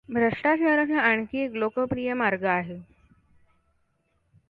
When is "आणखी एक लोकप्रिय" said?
1.01-2.13